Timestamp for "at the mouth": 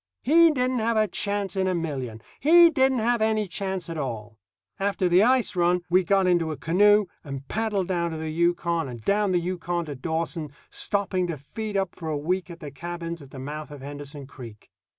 13.21-13.69